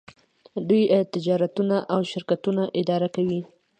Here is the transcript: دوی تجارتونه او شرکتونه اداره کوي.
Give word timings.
دوی 0.67 0.83
تجارتونه 1.13 1.77
او 1.93 1.99
شرکتونه 2.11 2.63
اداره 2.79 3.07
کوي. 3.15 3.41